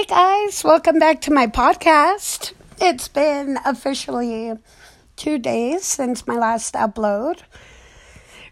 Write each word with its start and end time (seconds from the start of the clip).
Hey 0.00 0.06
guys, 0.06 0.64
welcome 0.64 0.98
back 0.98 1.20
to 1.20 1.30
my 1.30 1.46
podcast. 1.46 2.54
It's 2.80 3.06
been 3.06 3.58
officially 3.66 4.54
two 5.16 5.38
days 5.38 5.84
since 5.84 6.26
my 6.26 6.36
last 6.36 6.72
upload. 6.72 7.40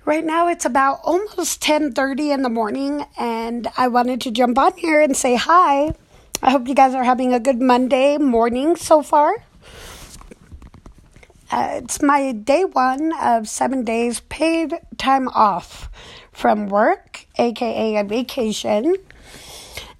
Right 0.04 0.26
now 0.26 0.48
it's 0.48 0.66
about 0.66 1.00
almost 1.04 1.62
10:30 1.62 2.32
in 2.32 2.42
the 2.42 2.50
morning 2.50 3.06
and 3.16 3.66
I 3.78 3.88
wanted 3.88 4.20
to 4.22 4.30
jump 4.30 4.58
on 4.58 4.76
here 4.76 5.00
and 5.00 5.16
say 5.16 5.36
hi. 5.36 5.94
I 6.42 6.50
hope 6.50 6.68
you 6.68 6.74
guys 6.74 6.92
are 6.92 7.04
having 7.04 7.32
a 7.32 7.40
good 7.40 7.62
Monday 7.62 8.18
morning 8.18 8.76
so 8.76 9.00
far. 9.00 9.36
Uh, 11.50 11.80
it's 11.82 12.02
my 12.02 12.32
day 12.32 12.66
one 12.66 13.14
of 13.22 13.48
seven 13.48 13.84
days 13.84 14.20
paid 14.28 14.74
time 14.98 15.28
off 15.28 15.88
from 16.30 16.68
work, 16.68 17.24
aka 17.38 17.96
a 17.96 18.04
vacation. 18.04 18.96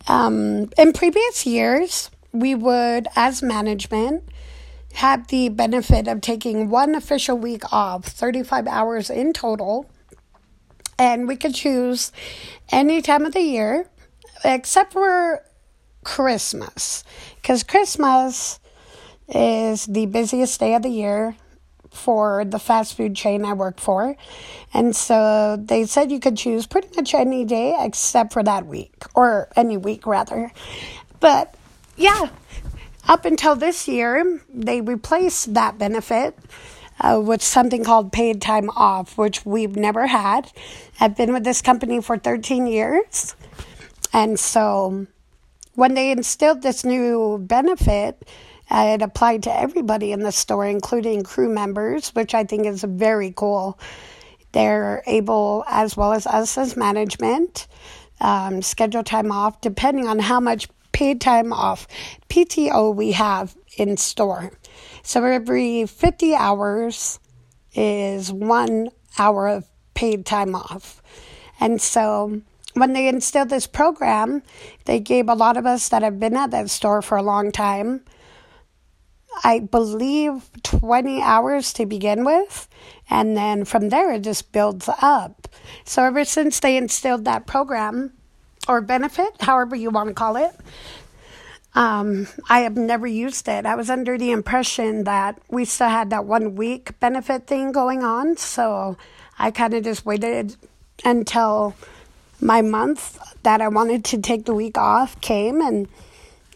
Um, 0.09 0.71
in 0.79 0.95
previous 0.95 1.45
years, 1.45 2.11
we 2.33 2.55
would, 2.55 3.09
as 3.15 3.43
management, 3.43 4.25
have 4.95 5.29
the 5.29 5.51
benefit 5.51 6.09
of 6.09 6.23
taking 6.23 6.71
one 6.71 6.95
official 6.95 7.37
week 7.37 7.71
off, 7.73 8.07
35 8.07 8.67
hours 8.67 9.11
in 9.11 9.35
total, 9.35 9.89
and 10.99 11.29
we 11.29 11.37
could 11.37 11.55
choose 11.55 12.11
any 12.73 13.03
time 13.03 13.27
of 13.27 13.33
the 13.33 13.43
year 13.43 13.87
except 14.45 14.95
for 14.95 15.45
Christmas, 16.05 17.05
because 17.37 17.63
Christmas 17.63 18.61
is 19.29 19.85
the 19.85 20.07
busiest 20.07 20.59
day 20.59 20.75
of 20.75 20.83
the 20.83 20.89
year 20.89 21.37
for 21.99 22.45
the 22.45 22.59
fast 22.59 22.97
food 22.97 23.15
chain 23.15 23.45
I 23.45 23.53
work 23.53 23.81
for. 23.81 24.17
And 24.73 24.95
so 24.95 25.57
they 25.57 25.85
said 25.87 26.11
you 26.11 26.21
could 26.21 26.37
choose 26.37 26.67
pretty 26.67 26.89
much 26.97 27.15
any 27.15 27.45
day 27.45 27.77
except 27.79 28.33
for 28.33 28.43
that 28.43 28.67
week, 28.67 29.05
or 29.15 29.49
any 29.57 29.77
week 29.77 30.07
rather. 30.07 30.53
But 31.21 31.55
yeah, 31.97 32.31
up 33.07 33.25
until 33.25 33.57
this 33.57 33.89
year, 33.89 34.41
they 34.53 34.81
replaced 34.81 35.55
that 35.55 35.79
benefit. 35.79 36.39
Uh, 37.01 37.21
with 37.25 37.41
something 37.41 37.85
called 37.85 38.11
paid 38.11 38.43
time 38.43 38.69
off, 38.71 39.17
which 39.17 39.47
we've 39.47 39.77
never 39.77 40.09
had. 40.09 40.51
I've 40.99 41.17
been 41.17 41.33
with 41.33 41.45
this 41.45 41.63
company 41.63 42.03
for 42.03 42.19
13 42.19 42.67
years. 42.67 43.37
And 44.13 44.37
so 44.37 45.07
when 45.77 45.95
they 45.95 46.11
instilled 46.11 46.63
this 46.63 46.85
new 46.85 47.39
benefit, 47.39 48.29
it 48.71 49.03
applied 49.03 49.43
to 49.45 49.59
everybody 49.59 50.13
in 50.13 50.21
the 50.21 50.33
store, 50.33 50.67
including 50.67 51.23
crew 51.23 51.49
members, 51.49 52.11
which 52.11 52.35
I 52.35 52.45
think 52.45 52.67
is 52.67 52.85
very 52.85 53.33
cool. 53.35 53.79
They're 54.53 55.03
able, 55.07 55.65
as 55.69 55.97
well 55.97 56.13
as 56.13 56.27
us 56.27 56.59
as 56.59 56.77
management, 56.77 57.67
um, 58.21 58.63
schedule 58.63 59.05
time 59.05 59.31
off 59.31 59.61
depending 59.61 60.07
on 60.07 60.19
how 60.19 60.41
much 60.41 60.69
paid 60.93 61.21
time 61.21 61.53
off 61.53 61.87
PTO 62.29 62.95
we 62.95 63.13
have 63.13 63.57
in 63.77 63.97
store. 63.97 64.51
So 65.03 65.25
every 65.25 65.87
50 65.87 66.35
hours 66.35 67.21
is 67.75 68.33
one 68.33 68.89
hour 69.19 69.49
of 69.49 69.69
paid 69.95 70.27
time 70.27 70.55
off. 70.55 71.01
And 71.61 71.81
so 71.81 72.41
when 72.75 72.93
they 72.93 73.09
instilled 73.09 73.49
this 73.49 73.67
program, 73.67 74.43
they 74.85 75.01
gave 75.01 75.29
a 75.29 75.35
lot 75.35 75.57
of 75.57 75.67
us 75.67 75.89
that 75.89 76.03
have 76.03 76.19
been 76.19 76.37
at 76.37 76.51
that 76.51 76.71
store 76.71 77.03
for 77.03 77.17
a 77.17 77.23
long 77.23 77.53
time 77.53 78.03
I 79.45 79.61
believe, 79.61 80.51
20 80.63 81.23
hours 81.23 81.73
to 81.75 81.87
begin 81.87 82.25
with. 82.25 82.69
And 83.11 83.37
then 83.37 83.65
from 83.65 83.89
there, 83.89 84.13
it 84.13 84.23
just 84.23 84.53
builds 84.53 84.89
up. 85.01 85.49
So 85.85 86.05
ever 86.05 86.25
since 86.25 86.61
they 86.61 86.77
instilled 86.77 87.25
that 87.25 87.47
program 87.47 88.13
or 88.67 88.81
benefit, 88.81 89.41
however 89.41 89.77
you 89.77 89.91
want 89.91 90.09
to 90.09 90.15
call 90.15 90.37
it, 90.37 90.53
um, 91.75 92.27
I 92.49 92.61
have 92.61 92.77
never 92.77 93.07
used 93.07 93.47
it. 93.49 93.67
I 93.67 93.77
was 93.77 93.89
under 93.89 94.19
the 94.19 94.33
impression 94.33 95.05
that 95.05 95.41
we 95.49 95.65
still 95.65 95.89
had 95.89 96.11
that 96.11 96.25
one 96.25 96.55
week 96.55 96.99
benefit 96.99 97.47
thing 97.47 97.73
going 97.73 98.03
on. 98.03 98.37
So 98.37 98.97
I 99.39 99.51
kind 99.51 99.75
of 99.75 99.85
just 99.85 100.05
waited 100.05 100.57
until 101.05 101.75
my 102.41 102.63
month 102.63 103.19
that 103.43 103.61
I 103.61 103.69
wanted 103.69 104.05
to 104.07 104.19
take 104.21 104.45
the 104.45 104.55
week 104.55 104.79
off 104.79 105.21
came 105.21 105.61
and 105.61 105.89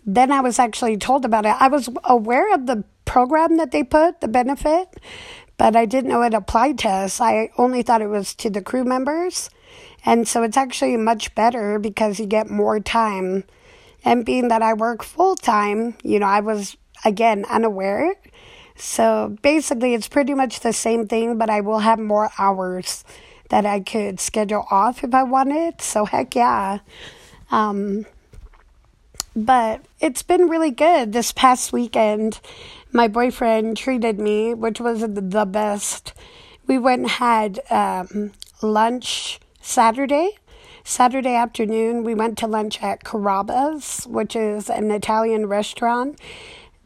then 0.04 0.32
I 0.32 0.40
was 0.40 0.58
actually 0.58 0.96
told 0.96 1.24
about 1.24 1.46
it. 1.46 1.54
I 1.58 1.68
was 1.68 1.88
aware 2.04 2.52
of 2.54 2.66
the 2.66 2.84
program 3.04 3.56
that 3.58 3.70
they 3.70 3.82
put, 3.82 4.20
the 4.20 4.28
benefit, 4.28 4.88
but 5.56 5.76
I 5.76 5.86
didn't 5.86 6.10
know 6.10 6.22
it 6.22 6.34
applied 6.34 6.78
to 6.80 6.88
us. 6.88 7.20
I 7.20 7.50
only 7.58 7.82
thought 7.82 8.02
it 8.02 8.08
was 8.08 8.34
to 8.36 8.50
the 8.50 8.62
crew 8.62 8.84
members. 8.84 9.50
And 10.04 10.26
so 10.26 10.42
it's 10.42 10.56
actually 10.56 10.96
much 10.96 11.34
better 11.34 11.78
because 11.78 12.18
you 12.18 12.26
get 12.26 12.50
more 12.50 12.80
time. 12.80 13.44
And 14.04 14.24
being 14.24 14.48
that 14.48 14.62
I 14.62 14.74
work 14.74 15.02
full 15.02 15.36
time, 15.36 15.96
you 16.02 16.19
know, 16.19 16.26
I 16.26 16.40
was 16.40 16.76
again 17.04 17.44
unaware. 17.48 18.14
So 18.74 19.36
basically, 19.42 19.94
it's 19.94 20.08
pretty 20.08 20.34
much 20.34 20.60
the 20.60 20.72
same 20.72 21.06
thing, 21.06 21.38
but 21.38 21.50
I 21.50 21.60
will 21.60 21.78
have 21.78 22.00
more 22.00 22.30
hours 22.38 23.04
that 23.50 23.66
I 23.66 23.80
could 23.80 24.19
schedule 24.19 24.66
off 24.70 25.04
if 25.04 25.14
I 25.14 25.22
wanted. 25.22 25.80
So, 25.80 26.04
heck 26.06 26.34
yeah. 26.34 26.78
Um, 27.50 28.06
but 29.34 29.81
it's 30.00 30.22
been 30.22 30.48
really 30.48 30.70
good 30.70 31.12
this 31.12 31.32
past 31.32 31.72
weekend. 31.72 32.41
My 32.93 33.09
boyfriend 33.09 33.76
treated 33.76 34.19
me, 34.19 34.54
which 34.54 34.81
was 34.81 35.00
the 35.00 35.47
best. 35.47 36.12
We 36.66 36.78
went 36.78 37.03
and 37.03 37.10
had 37.10 37.60
um, 37.70 38.32
lunch 38.60 39.41
Saturday. 39.60 40.38
Saturday 40.84 41.34
afternoon, 41.34 42.03
we 42.03 42.15
went 42.15 42.37
to 42.38 42.47
lunch 42.47 42.82
at 42.82 43.04
Carrabba's, 43.04 44.04
which 44.06 44.34
is 44.34 44.69
an 44.69 44.91
Italian 44.91 45.47
restaurant 45.47 46.19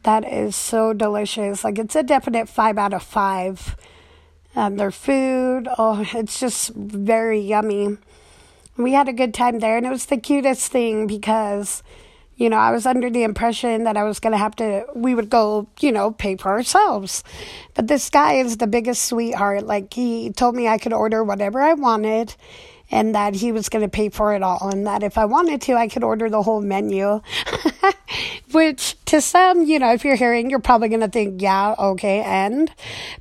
that 0.03 0.23
is 0.23 0.55
so 0.55 0.93
delicious. 0.93 1.63
Like, 1.63 1.79
it's 1.79 1.95
a 1.95 2.03
definite 2.03 2.47
five 2.47 2.77
out 2.77 2.93
of 2.93 3.03
five. 3.03 3.75
Um, 4.55 4.77
their 4.77 4.91
food, 4.91 5.67
oh, 5.77 6.05
it's 6.13 6.39
just 6.39 6.69
very 6.69 7.39
yummy. 7.39 7.97
We 8.77 8.93
had 8.93 9.07
a 9.07 9.13
good 9.13 9.33
time 9.33 9.59
there, 9.59 9.77
and 9.77 9.85
it 9.85 9.89
was 9.89 10.05
the 10.05 10.17
cutest 10.17 10.71
thing 10.71 11.07
because 11.07 11.83
you 12.37 12.49
know, 12.49 12.57
I 12.57 12.71
was 12.71 12.85
under 12.85 13.09
the 13.09 13.23
impression 13.23 13.83
that 13.83 13.97
I 13.97 14.03
was 14.03 14.19
going 14.19 14.31
to 14.31 14.37
have 14.37 14.55
to, 14.57 14.85
we 14.95 15.15
would 15.15 15.29
go, 15.29 15.67
you 15.79 15.91
know, 15.91 16.11
pay 16.11 16.37
for 16.37 16.49
ourselves. 16.49 17.23
But 17.73 17.87
this 17.87 18.09
guy 18.09 18.33
is 18.33 18.57
the 18.57 18.67
biggest 18.67 19.05
sweetheart. 19.05 19.65
Like, 19.65 19.93
he 19.93 20.31
told 20.31 20.55
me 20.55 20.67
I 20.67 20.77
could 20.77 20.93
order 20.93 21.23
whatever 21.23 21.59
I 21.59 21.73
wanted 21.73 22.35
and 22.89 23.15
that 23.15 23.35
he 23.35 23.51
was 23.51 23.69
going 23.69 23.81
to 23.81 23.89
pay 23.89 24.09
for 24.09 24.33
it 24.33 24.43
all. 24.43 24.69
And 24.69 24.85
that 24.85 25.03
if 25.03 25.17
I 25.17 25.25
wanted 25.25 25.61
to, 25.63 25.73
I 25.73 25.87
could 25.87 26.03
order 26.03 26.29
the 26.29 26.43
whole 26.43 26.61
menu. 26.61 27.21
Which 28.51 28.95
to 29.05 29.19
some, 29.19 29.63
you 29.65 29.79
know, 29.79 29.91
if 29.93 30.05
you're 30.05 30.15
hearing, 30.15 30.49
you're 30.49 30.59
probably 30.59 30.89
going 30.89 31.01
to 31.01 31.09
think, 31.09 31.41
yeah, 31.41 31.75
okay, 31.77 32.21
and. 32.21 32.71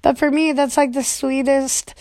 But 0.02 0.18
for 0.18 0.30
me, 0.30 0.52
that's 0.52 0.76
like 0.76 0.92
the 0.92 1.02
sweetest 1.02 1.94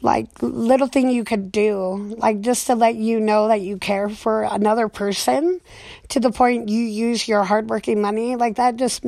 like 0.00 0.28
little 0.42 0.86
thing 0.86 1.10
you 1.10 1.24
could 1.24 1.50
do 1.50 2.14
like 2.18 2.40
just 2.40 2.66
to 2.66 2.74
let 2.74 2.94
you 2.94 3.18
know 3.18 3.48
that 3.48 3.60
you 3.60 3.76
care 3.76 4.08
for 4.08 4.44
another 4.44 4.88
person 4.88 5.60
to 6.08 6.20
the 6.20 6.30
point 6.30 6.68
you 6.68 6.80
use 6.80 7.26
your 7.26 7.42
hardworking 7.42 8.00
money 8.00 8.36
like 8.36 8.56
that 8.56 8.76
just 8.76 9.04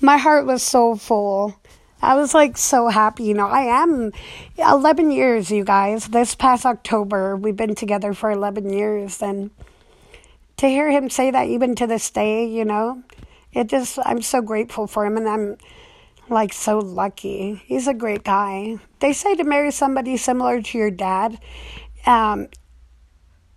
my 0.00 0.16
heart 0.16 0.46
was 0.46 0.62
so 0.62 0.96
full. 0.96 1.58
I 2.02 2.14
was 2.14 2.34
like 2.34 2.58
so 2.58 2.88
happy 2.88 3.24
you 3.24 3.34
know 3.34 3.46
i 3.46 3.82
am 3.82 4.12
11 4.58 5.10
years 5.10 5.50
you 5.50 5.64
guys. 5.64 6.08
This 6.08 6.34
past 6.34 6.66
october 6.66 7.36
we've 7.36 7.56
been 7.56 7.74
together 7.74 8.12
for 8.12 8.30
11 8.30 8.72
years 8.72 9.22
and 9.22 9.50
to 10.56 10.68
hear 10.68 10.90
him 10.90 11.08
say 11.08 11.30
that 11.30 11.46
even 11.48 11.74
to 11.76 11.86
this 11.86 12.10
day 12.10 12.46
you 12.46 12.64
know 12.64 13.02
it 13.52 13.68
just 13.68 13.98
i'm 14.04 14.22
so 14.22 14.42
grateful 14.42 14.86
for 14.86 15.06
him 15.06 15.16
and 15.16 15.28
i'm 15.28 15.56
like 16.28 16.52
so 16.52 16.78
lucky. 16.78 17.62
He's 17.66 17.86
a 17.86 17.94
great 17.94 18.24
guy. 18.24 18.78
They 19.00 19.12
say 19.12 19.34
to 19.36 19.44
marry 19.44 19.70
somebody 19.70 20.16
similar 20.16 20.60
to 20.62 20.78
your 20.78 20.90
dad, 20.90 21.38
um, 22.06 22.48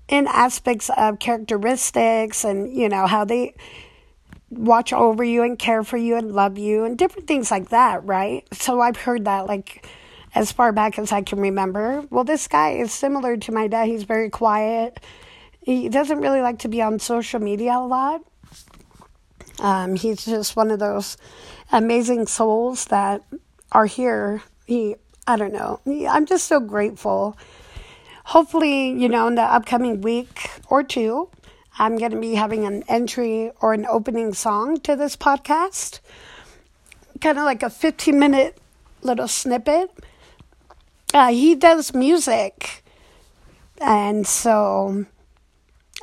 in 0.10 0.28
aspects 0.28 0.90
of 0.98 1.20
characteristics 1.20 2.44
and 2.44 2.76
you 2.76 2.90
know 2.90 3.06
how 3.06 3.24
they 3.24 3.54
watch 4.50 4.92
over 4.92 5.24
you 5.24 5.44
and 5.44 5.60
care 5.60 5.84
for 5.84 5.98
you 5.98 6.16
and 6.16 6.32
love 6.32 6.58
you 6.58 6.84
and 6.84 6.98
different 6.98 7.28
things 7.28 7.52
like 7.52 7.70
that, 7.70 8.04
right? 8.04 8.48
So 8.52 8.82
I've 8.82 8.98
heard 8.98 9.26
that 9.26 9.46
like 9.46 9.88
as 10.34 10.52
far 10.52 10.72
back 10.72 10.98
as 10.98 11.12
I 11.12 11.22
can 11.22 11.40
remember. 11.40 12.04
Well, 12.10 12.24
this 12.24 12.48
guy 12.48 12.72
is 12.72 12.92
similar 12.92 13.38
to 13.38 13.52
my 13.52 13.68
dad. 13.68 13.88
He's 13.88 14.04
very 14.04 14.30
quiet. 14.30 15.00
He 15.62 15.88
doesn't 15.90 16.20
really 16.20 16.42
like 16.42 16.60
to 16.60 16.68
be 16.68 16.82
on 16.82 16.98
social 16.98 17.40
media 17.40 17.78
a 17.78 17.86
lot. 17.86 18.22
Um, 19.60 19.96
he's 19.96 20.26
just 20.26 20.56
one 20.56 20.72
of 20.72 20.80
those 20.80 21.18
amazing 21.72 22.28
souls 22.28 22.86
that 22.86 23.24
are 23.72 23.86
here. 23.86 24.42
He, 24.66 24.96
I 25.28 25.38
don't 25.38 25.54
know. 25.54 25.80
I'm 26.10 26.26
just 26.26 26.48
so 26.48 26.60
grateful. 26.60 27.38
Hopefully, 28.26 28.90
you 28.90 29.10
know, 29.10 29.28
in 29.28 29.36
the 29.36 29.42
upcoming 29.42 30.02
week 30.02 30.50
or 30.70 30.84
two, 30.84 31.30
I'm 31.78 31.98
going 31.98 32.12
to 32.12 32.20
be 32.20 32.36
having 32.36 32.66
an 32.66 32.84
entry 32.88 33.52
or 33.62 33.74
an 33.74 33.86
opening 33.86 34.34
song 34.34 34.80
to 34.82 34.96
this 34.96 35.16
podcast. 35.16 36.00
Kind 37.22 37.38
of 37.38 37.46
like 37.46 37.64
a 37.64 37.70
15 37.70 38.18
minute 38.18 38.58
little 39.02 39.28
snippet. 39.28 39.92
Uh, 41.14 41.32
he 41.32 41.56
does 41.56 41.94
music. 41.94 42.84
And 43.82 44.28
so 44.28 45.06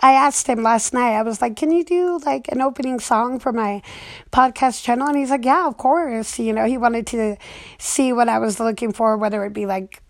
I 0.02 0.12
asked 0.12 0.46
him 0.46 0.62
last 0.62 0.92
night, 0.92 1.14
I 1.14 1.22
was 1.22 1.40
like, 1.40 1.56
can 1.56 1.70
you 1.70 1.82
do 1.82 2.18
like 2.24 2.48
an 2.48 2.60
opening 2.60 3.00
song 3.00 3.38
for 3.38 3.52
my 3.52 3.82
podcast 4.30 4.82
channel? 4.82 5.08
And 5.08 5.16
he's 5.16 5.30
like, 5.30 5.44
yeah, 5.44 5.66
of 5.66 5.78
course. 5.78 6.38
You 6.38 6.52
know, 6.52 6.66
he 6.66 6.76
wanted 6.76 7.06
to 7.08 7.36
see 7.78 8.12
what 8.12 8.28
I 8.28 8.38
was 8.38 8.60
looking 8.60 8.92
for, 8.92 9.16
whether 9.16 9.44
it 9.44 9.54
be 9.54 9.64
like 9.64 10.02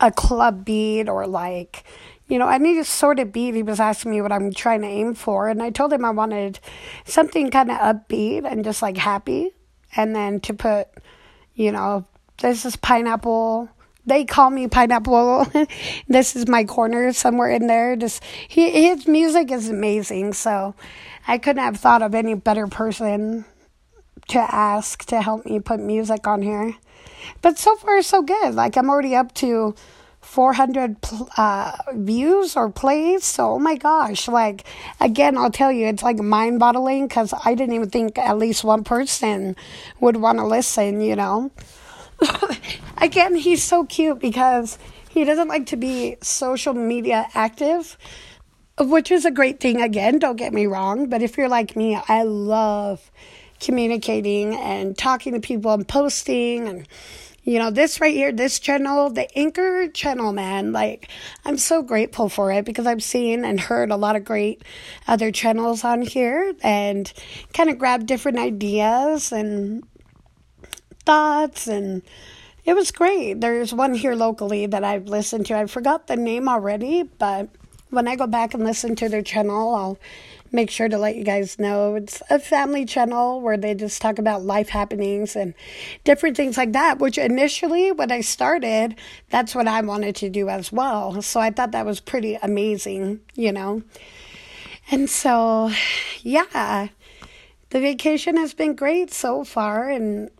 a 0.00 0.10
club 0.10 0.64
beat 0.64 1.08
or 1.08 1.26
like, 1.26 1.84
you 2.26 2.38
know, 2.38 2.48
any 2.48 2.82
sort 2.82 3.20
of 3.20 3.32
beat. 3.32 3.54
He 3.54 3.62
was 3.62 3.78
asking 3.78 4.10
me 4.10 4.20
what 4.20 4.32
I'm 4.32 4.52
trying 4.52 4.82
to 4.82 4.88
aim 4.88 5.14
for. 5.14 5.48
And 5.48 5.62
I 5.62 5.70
told 5.70 5.92
him 5.92 6.04
I 6.04 6.10
wanted 6.10 6.58
something 7.04 7.50
kind 7.50 7.70
of 7.70 7.78
upbeat 7.78 8.44
and 8.44 8.64
just 8.64 8.82
like 8.82 8.96
happy. 8.96 9.50
And 9.96 10.14
then 10.14 10.40
to 10.40 10.54
put, 10.54 10.88
you 11.54 11.70
know, 11.70 12.04
this 12.38 12.64
is 12.64 12.76
pineapple 12.76 13.68
they 14.06 14.24
call 14.24 14.50
me 14.50 14.68
pineapple. 14.68 15.46
this 16.08 16.36
is 16.36 16.48
my 16.48 16.64
corner 16.64 17.12
somewhere 17.12 17.50
in 17.50 17.66
there. 17.66 17.96
Just 17.96 18.22
he, 18.48 18.88
his 18.88 19.06
music 19.06 19.50
is 19.50 19.68
amazing. 19.68 20.32
So 20.32 20.74
I 21.26 21.38
couldn't 21.38 21.62
have 21.62 21.76
thought 21.76 22.02
of 22.02 22.14
any 22.14 22.34
better 22.34 22.66
person 22.66 23.44
to 24.28 24.38
ask 24.38 25.04
to 25.06 25.20
help 25.20 25.44
me 25.44 25.60
put 25.60 25.80
music 25.80 26.26
on 26.26 26.42
here. 26.42 26.74
But 27.42 27.58
so 27.58 27.76
far 27.76 28.02
so 28.02 28.22
good. 28.22 28.54
Like 28.54 28.76
I'm 28.76 28.88
already 28.90 29.14
up 29.14 29.34
to 29.34 29.74
400 30.20 30.96
uh, 31.36 31.76
views 31.94 32.56
or 32.56 32.70
plays. 32.70 33.24
So, 33.24 33.52
oh 33.52 33.58
my 33.58 33.76
gosh, 33.76 34.28
like, 34.28 34.64
again, 35.00 35.36
I'll 35.36 35.50
tell 35.50 35.72
you, 35.72 35.86
it's 35.86 36.02
like 36.02 36.18
mind 36.18 36.58
boggling 36.60 37.08
because 37.08 37.32
I 37.44 37.54
didn't 37.54 37.74
even 37.74 37.90
think 37.90 38.18
at 38.18 38.38
least 38.38 38.62
one 38.62 38.84
person 38.84 39.56
would 39.98 40.16
want 40.16 40.38
to 40.38 40.44
listen, 40.44 41.00
you 41.00 41.16
know? 41.16 41.50
Again, 43.00 43.34
he's 43.34 43.62
so 43.62 43.84
cute 43.84 44.20
because 44.20 44.78
he 45.08 45.24
doesn't 45.24 45.48
like 45.48 45.66
to 45.66 45.76
be 45.76 46.16
social 46.22 46.74
media 46.74 47.26
active, 47.34 47.96
which 48.78 49.10
is 49.10 49.24
a 49.24 49.30
great 49.30 49.58
thing. 49.58 49.80
Again, 49.80 50.18
don't 50.18 50.36
get 50.36 50.52
me 50.52 50.66
wrong, 50.66 51.08
but 51.08 51.22
if 51.22 51.38
you're 51.38 51.48
like 51.48 51.76
me, 51.76 51.98
I 52.08 52.22
love 52.22 53.10
communicating 53.58 54.54
and 54.54 54.96
talking 54.96 55.34
to 55.34 55.40
people 55.40 55.72
and 55.72 55.86
posting 55.86 56.66
and 56.66 56.88
you 57.42 57.58
know 57.58 57.70
this 57.70 58.00
right 58.00 58.14
here 58.14 58.32
this 58.32 58.58
channel 58.58 59.10
the 59.10 59.38
anchor 59.38 59.86
channel 59.88 60.32
man 60.32 60.72
like 60.72 61.08
i'm 61.44 61.58
so 61.58 61.82
grateful 61.82 62.30
for 62.30 62.50
it 62.50 62.64
because 62.64 62.86
i've 62.86 63.02
seen 63.02 63.44
and 63.44 63.60
heard 63.60 63.90
a 63.90 63.96
lot 63.96 64.16
of 64.16 64.24
great 64.24 64.62
other 65.06 65.30
channels 65.30 65.84
on 65.84 66.00
here 66.00 66.54
and 66.62 67.12
kind 67.52 67.68
of 67.68 67.78
grab 67.78 68.06
different 68.06 68.38
ideas 68.38 69.30
and 69.30 69.84
thoughts 71.04 71.66
and 71.66 72.02
it 72.64 72.74
was 72.74 72.90
great. 72.90 73.40
There's 73.40 73.72
one 73.72 73.94
here 73.94 74.14
locally 74.14 74.66
that 74.66 74.84
I've 74.84 75.06
listened 75.06 75.46
to. 75.46 75.56
I 75.56 75.66
forgot 75.66 76.06
the 76.06 76.16
name 76.16 76.48
already, 76.48 77.02
but 77.02 77.48
when 77.90 78.06
I 78.06 78.16
go 78.16 78.26
back 78.26 78.54
and 78.54 78.64
listen 78.64 78.94
to 78.96 79.08
their 79.08 79.22
channel, 79.22 79.74
I'll 79.74 79.98
make 80.52 80.70
sure 80.70 80.88
to 80.88 80.98
let 80.98 81.16
you 81.16 81.24
guys 81.24 81.58
know. 81.58 81.94
It's 81.94 82.22
a 82.30 82.38
family 82.38 82.84
channel 82.84 83.40
where 83.40 83.56
they 83.56 83.74
just 83.74 84.00
talk 84.02 84.18
about 84.18 84.42
life 84.42 84.68
happenings 84.68 85.36
and 85.36 85.54
different 86.04 86.36
things 86.36 86.56
like 86.56 86.72
that, 86.72 86.98
which 86.98 87.18
initially, 87.18 87.92
when 87.92 88.10
I 88.10 88.20
started, 88.20 88.96
that's 89.30 89.54
what 89.54 89.68
I 89.68 89.80
wanted 89.80 90.16
to 90.16 90.28
do 90.28 90.48
as 90.48 90.72
well. 90.72 91.22
So 91.22 91.40
I 91.40 91.50
thought 91.50 91.72
that 91.72 91.86
was 91.86 92.00
pretty 92.00 92.36
amazing, 92.36 93.20
you 93.34 93.52
know. 93.52 93.82
And 94.90 95.08
so, 95.08 95.70
yeah, 96.22 96.88
the 97.70 97.80
vacation 97.80 98.36
has 98.36 98.54
been 98.54 98.74
great 98.74 99.12
so 99.12 99.44
far, 99.44 99.88
and 99.88 100.30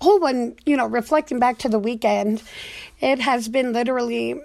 oh, 0.00 0.18
when, 0.20 0.56
you 0.64 0.76
know, 0.76 0.86
reflecting 0.86 1.38
back 1.38 1.58
to 1.58 1.68
the 1.68 1.78
weekend, 1.78 2.42
it 3.00 3.20
has 3.20 3.48
been 3.48 3.72
literally, 3.72 4.40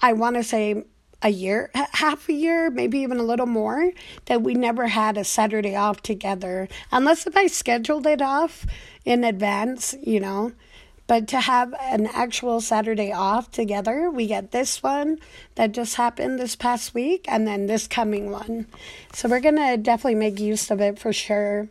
I 0.00 0.12
want 0.12 0.36
to 0.36 0.42
say, 0.42 0.84
a 1.22 1.30
year, 1.30 1.70
half 1.74 2.28
a 2.28 2.32
year, 2.32 2.70
maybe 2.70 2.98
even 2.98 3.18
a 3.18 3.22
little 3.22 3.46
more, 3.46 3.90
that 4.26 4.42
we 4.42 4.54
never 4.54 4.86
had 4.86 5.16
a 5.16 5.24
Saturday 5.24 5.74
off 5.74 6.02
together. 6.02 6.68
Unless 6.92 7.26
if 7.26 7.36
I 7.36 7.46
scheduled 7.46 8.06
it 8.06 8.20
off 8.20 8.66
in 9.04 9.24
advance, 9.24 9.94
you 10.02 10.20
know. 10.20 10.52
But 11.06 11.28
to 11.28 11.40
have 11.40 11.72
an 11.80 12.06
actual 12.06 12.60
Saturday 12.60 13.12
off 13.12 13.50
together, 13.50 14.10
we 14.10 14.26
get 14.26 14.50
this 14.50 14.82
one 14.82 15.18
that 15.54 15.72
just 15.72 15.94
happened 15.94 16.38
this 16.38 16.56
past 16.56 16.94
week 16.94 17.24
and 17.28 17.46
then 17.46 17.66
this 17.66 17.86
coming 17.86 18.30
one. 18.30 18.66
So 19.12 19.28
we're 19.28 19.40
going 19.40 19.56
to 19.56 19.76
definitely 19.76 20.16
make 20.16 20.40
use 20.40 20.70
of 20.70 20.80
it 20.80 20.98
for 20.98 21.12
sure. 21.12 21.68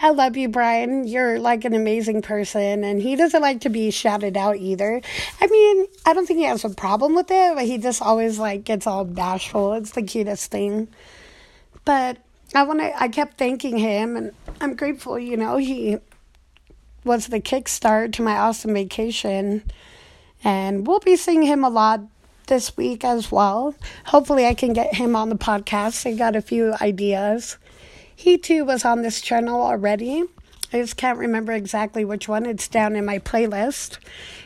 I 0.00 0.10
love 0.10 0.36
you, 0.36 0.48
Brian. 0.48 1.06
You're 1.06 1.38
like 1.38 1.64
an 1.64 1.74
amazing 1.74 2.20
person, 2.20 2.84
and 2.84 3.00
he 3.00 3.16
doesn't 3.16 3.40
like 3.40 3.62
to 3.62 3.70
be 3.70 3.90
shouted 3.90 4.36
out 4.36 4.56
either. 4.58 5.00
I 5.40 5.46
mean, 5.46 5.86
I 6.04 6.12
don't 6.12 6.26
think 6.26 6.38
he 6.38 6.44
has 6.44 6.64
a 6.64 6.70
problem 6.70 7.14
with 7.14 7.30
it, 7.30 7.54
but 7.54 7.64
he 7.64 7.78
just 7.78 8.02
always 8.02 8.38
like 8.38 8.64
gets 8.64 8.86
all 8.86 9.04
bashful. 9.04 9.72
It's 9.72 9.92
the 9.92 10.02
cutest 10.02 10.50
thing. 10.50 10.88
But 11.86 12.18
I 12.54 12.64
want 12.64 12.80
to. 12.80 13.02
I 13.02 13.08
kept 13.08 13.38
thanking 13.38 13.78
him, 13.78 14.16
and 14.16 14.32
I'm 14.60 14.76
grateful. 14.76 15.18
You 15.18 15.38
know, 15.38 15.56
he 15.56 15.96
was 17.04 17.28
the 17.28 17.40
kickstart 17.40 18.12
to 18.14 18.22
my 18.22 18.36
awesome 18.36 18.74
vacation, 18.74 19.62
and 20.44 20.86
we'll 20.86 21.00
be 21.00 21.16
seeing 21.16 21.42
him 21.42 21.64
a 21.64 21.70
lot 21.70 22.02
this 22.48 22.76
week 22.76 23.02
as 23.02 23.32
well. 23.32 23.74
Hopefully, 24.04 24.46
I 24.46 24.54
can 24.54 24.74
get 24.74 24.94
him 24.94 25.16
on 25.16 25.30
the 25.30 25.36
podcast. 25.36 26.06
I 26.06 26.14
got 26.14 26.36
a 26.36 26.42
few 26.42 26.74
ideas. 26.82 27.56
He 28.16 28.38
too 28.38 28.64
was 28.64 28.84
on 28.84 29.02
this 29.02 29.20
channel 29.20 29.60
already. 29.60 30.24
I 30.72 30.80
just 30.80 30.96
can't 30.96 31.18
remember 31.18 31.52
exactly 31.52 32.04
which 32.04 32.28
one. 32.28 32.46
It's 32.46 32.66
down 32.66 32.96
in 32.96 33.04
my 33.04 33.18
playlist 33.18 33.98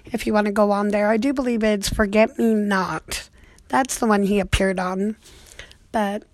if 0.06 0.26
you 0.26 0.34
want 0.34 0.46
to 0.46 0.52
go 0.52 0.72
on 0.72 0.88
there. 0.88 1.08
I 1.08 1.16
do 1.16 1.32
believe 1.32 1.62
it's 1.62 1.88
Forget 1.88 2.36
Me 2.36 2.52
Not. 2.52 3.30
That's 3.68 3.98
the 3.98 4.06
one 4.06 4.24
he 4.24 4.40
appeared 4.40 4.78
on. 4.78 5.16
But 5.92 6.24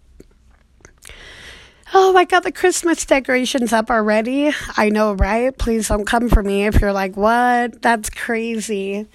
Oh, 1.95 2.17
I 2.17 2.25
got 2.25 2.43
the 2.43 2.51
Christmas 2.51 3.07
decorations 3.07 3.73
up 3.73 3.91
already. 3.91 4.51
I 4.77 4.89
know, 4.89 5.13
right? 5.13 5.57
Please 5.57 5.89
don't 5.89 6.05
come 6.05 6.29
for 6.29 6.43
me 6.43 6.67
if 6.67 6.81
you're 6.81 6.93
like, 6.93 7.17
what? 7.17 7.81
That's 7.81 8.11
crazy. 8.11 9.07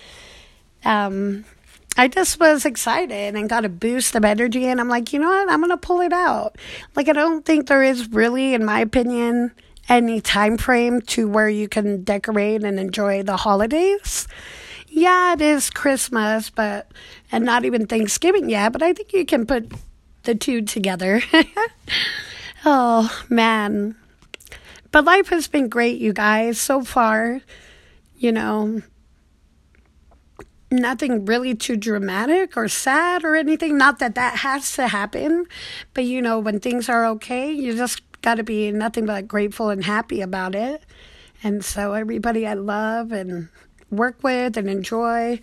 Um, 0.86 1.44
I 1.98 2.08
just 2.08 2.40
was 2.40 2.66
excited 2.66 3.36
and 3.36 3.50
got 3.50 3.66
a 3.66 3.70
boost 3.70 4.16
of 4.16 4.26
energy. 4.26 4.66
And 4.66 4.80
I'm 4.80 4.88
like, 4.88 5.14
you 5.14 5.20
know 5.20 5.28
what? 5.28 5.50
I'm 5.50 5.60
going 5.60 5.72
to 5.72 5.78
pull 5.78 6.02
it 6.02 6.14
out. 6.14 6.58
Like, 6.96 7.10
I 7.10 7.14
don't 7.14 7.46
think 7.46 7.68
there 7.68 7.84
is 7.84 8.10
really, 8.12 8.54
in 8.54 8.64
my 8.64 8.80
opinion, 8.80 9.52
any 9.90 10.22
time 10.22 10.58
frame 10.58 11.02
to 11.02 11.28
where 11.28 11.50
you 11.50 11.68
can 11.68 12.04
decorate 12.04 12.64
and 12.64 12.80
enjoy 12.80 13.24
the 13.24 13.38
holidays. 13.38 14.28
Yeah, 14.88 15.34
it 15.34 15.42
is 15.42 15.70
Christmas, 15.70 16.50
but, 16.50 16.92
and 17.32 17.46
not 17.46 17.66
even 17.66 17.88
Thanksgiving 17.88 18.50
yet, 18.50 18.74
but 18.74 18.82
I 18.82 18.94
think 18.94 19.14
you 19.14 19.26
can 19.26 19.46
put 19.46 19.72
the 20.24 20.36
two 20.36 20.62
together. 20.62 21.22
oh, 22.66 23.24
man. 23.30 23.96
But 24.92 25.06
life 25.06 25.30
has 25.30 25.48
been 25.48 25.70
great, 25.70 26.00
you 26.00 26.14
guys, 26.14 26.60
so 26.60 26.84
far. 26.84 27.42
You 28.18 28.32
know, 28.32 28.82
nothing 30.72 31.26
really 31.26 31.54
too 31.54 31.76
dramatic 31.76 32.56
or 32.56 32.68
sad 32.68 33.24
or 33.24 33.36
anything. 33.36 33.78
Not 33.78 34.00
that 34.00 34.16
that 34.16 34.38
has 34.38 34.74
to 34.76 34.88
happen, 34.88 35.46
but 35.94 36.06
you 36.06 36.22
know, 36.22 36.40
when 36.40 36.60
things 36.60 36.90
are 36.90 37.06
okay, 37.08 37.52
you 37.52 37.76
just 37.76 38.02
got 38.22 38.36
to 38.36 38.44
be 38.44 38.72
nothing 38.72 39.06
but 39.06 39.28
grateful 39.28 39.70
and 39.70 39.84
happy 39.84 40.22
about 40.22 40.56
it. 40.56 40.84
And 41.44 41.66
so, 41.66 41.94
everybody 41.94 42.46
I 42.48 42.54
love 42.54 43.12
and 43.12 43.50
work 43.90 44.24
with 44.24 44.58
and 44.58 44.70
enjoy 44.70 45.40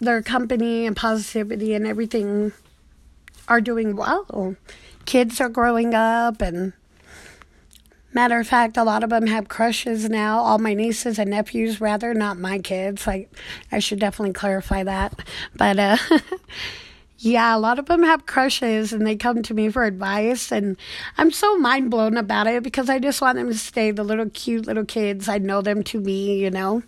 their 0.00 0.22
company 0.22 0.86
and 0.86 0.94
positivity 0.94 1.74
and 1.74 1.86
everything 1.86 2.52
are 3.48 3.60
doing 3.60 3.96
well. 3.96 4.56
Kids 5.06 5.40
are 5.40 5.48
growing 5.48 5.94
up 5.94 6.42
and 6.42 6.74
Matter 8.16 8.40
of 8.40 8.48
fact, 8.48 8.78
a 8.78 8.82
lot 8.82 9.04
of 9.04 9.10
them 9.10 9.26
have 9.26 9.48
crushes 9.48 10.08
now. 10.08 10.38
All 10.38 10.56
my 10.56 10.72
nieces 10.72 11.18
and 11.18 11.28
nephews, 11.28 11.82
rather, 11.82 12.14
not 12.14 12.38
my 12.38 12.58
kids. 12.58 13.06
Like, 13.06 13.30
I 13.70 13.78
should 13.78 13.98
definitely 13.98 14.32
clarify 14.32 14.84
that. 14.84 15.20
But, 15.54 15.78
uh, 15.78 15.98
yeah, 17.18 17.54
a 17.54 17.58
lot 17.58 17.78
of 17.78 17.84
them 17.84 18.02
have 18.04 18.24
crushes 18.24 18.94
and 18.94 19.06
they 19.06 19.16
come 19.16 19.42
to 19.42 19.52
me 19.52 19.68
for 19.68 19.84
advice. 19.84 20.50
And 20.50 20.78
I'm 21.18 21.30
so 21.30 21.58
mind 21.58 21.90
blown 21.90 22.16
about 22.16 22.46
it 22.46 22.62
because 22.62 22.88
I 22.88 23.00
just 23.00 23.20
want 23.20 23.36
them 23.36 23.48
to 23.48 23.58
stay 23.58 23.90
the 23.90 24.02
little 24.02 24.30
cute 24.30 24.66
little 24.66 24.86
kids 24.86 25.28
I 25.28 25.36
know 25.36 25.60
them 25.60 25.82
to 25.82 26.00
be, 26.00 26.38
you 26.38 26.50
know. 26.50 26.84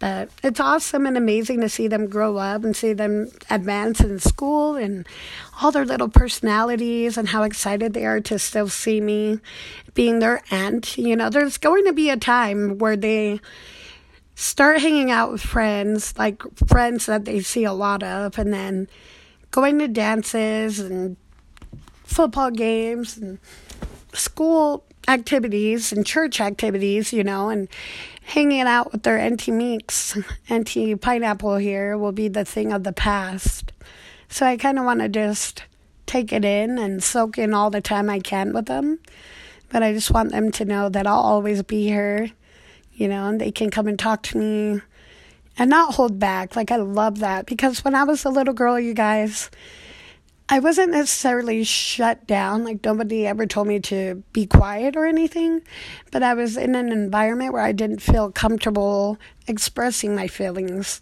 But 0.00 0.30
it's 0.42 0.58
awesome 0.58 1.04
and 1.04 1.16
amazing 1.18 1.60
to 1.60 1.68
see 1.68 1.86
them 1.86 2.08
grow 2.08 2.38
up 2.38 2.64
and 2.64 2.74
see 2.74 2.94
them 2.94 3.30
advance 3.50 4.00
in 4.00 4.18
school 4.18 4.74
and 4.74 5.06
all 5.60 5.70
their 5.70 5.84
little 5.84 6.08
personalities 6.08 7.18
and 7.18 7.28
how 7.28 7.42
excited 7.42 7.92
they 7.92 8.06
are 8.06 8.20
to 8.20 8.38
still 8.38 8.68
see 8.68 9.00
me 9.02 9.40
being 9.92 10.18
their 10.18 10.42
aunt. 10.50 10.96
You 10.96 11.16
know, 11.16 11.28
there's 11.28 11.58
going 11.58 11.84
to 11.84 11.92
be 11.92 12.08
a 12.08 12.16
time 12.16 12.78
where 12.78 12.96
they 12.96 13.40
start 14.34 14.80
hanging 14.80 15.10
out 15.10 15.30
with 15.30 15.42
friends, 15.42 16.16
like 16.16 16.42
friends 16.66 17.04
that 17.04 17.26
they 17.26 17.40
see 17.40 17.64
a 17.64 17.72
lot 17.74 18.02
of, 18.02 18.38
and 18.38 18.54
then 18.54 18.88
going 19.50 19.78
to 19.80 19.88
dances 19.88 20.80
and 20.80 21.18
football 22.04 22.50
games 22.50 23.18
and 23.18 23.38
school 24.14 24.82
activities 25.08 25.92
and 25.92 26.06
church 26.06 26.40
activities, 26.40 27.12
you 27.12 27.22
know, 27.22 27.50
and 27.50 27.68
hanging 28.30 28.62
out 28.62 28.92
with 28.92 29.02
their 29.02 29.18
Auntie 29.18 29.50
Meeks, 29.50 30.16
Auntie 30.48 30.94
Pineapple 30.94 31.56
here 31.56 31.98
will 31.98 32.12
be 32.12 32.28
the 32.28 32.44
thing 32.44 32.72
of 32.72 32.84
the 32.84 32.92
past. 32.92 33.72
So 34.28 34.46
I 34.46 34.56
kind 34.56 34.78
of 34.78 34.84
want 34.84 35.00
to 35.00 35.08
just 35.08 35.64
take 36.06 36.32
it 36.32 36.44
in 36.44 36.78
and 36.78 37.02
soak 37.02 37.38
in 37.38 37.52
all 37.52 37.70
the 37.70 37.80
time 37.80 38.08
I 38.08 38.20
can 38.20 38.52
with 38.52 38.66
them. 38.66 39.00
But 39.70 39.82
I 39.82 39.92
just 39.92 40.12
want 40.12 40.30
them 40.30 40.52
to 40.52 40.64
know 40.64 40.88
that 40.88 41.06
I'll 41.06 41.20
always 41.20 41.62
be 41.64 41.84
here, 41.84 42.30
you 42.92 43.08
know, 43.08 43.28
and 43.28 43.40
they 43.40 43.50
can 43.50 43.70
come 43.70 43.88
and 43.88 43.98
talk 43.98 44.22
to 44.24 44.38
me 44.38 44.80
and 45.58 45.70
not 45.70 45.94
hold 45.94 46.20
back. 46.20 46.54
Like, 46.54 46.70
I 46.70 46.76
love 46.76 47.18
that 47.18 47.46
because 47.46 47.84
when 47.84 47.96
I 47.96 48.04
was 48.04 48.24
a 48.24 48.30
little 48.30 48.54
girl, 48.54 48.78
you 48.78 48.94
guys, 48.94 49.50
I 50.52 50.58
wasn't 50.58 50.90
necessarily 50.90 51.62
shut 51.62 52.26
down. 52.26 52.64
Like, 52.64 52.84
nobody 52.84 53.24
ever 53.24 53.46
told 53.46 53.68
me 53.68 53.78
to 53.80 54.22
be 54.32 54.46
quiet 54.46 54.96
or 54.96 55.06
anything, 55.06 55.62
but 56.10 56.24
I 56.24 56.34
was 56.34 56.56
in 56.56 56.74
an 56.74 56.90
environment 56.90 57.52
where 57.52 57.62
I 57.62 57.70
didn't 57.70 58.02
feel 58.02 58.32
comfortable 58.32 59.16
expressing 59.46 60.16
my 60.16 60.26
feelings. 60.26 61.00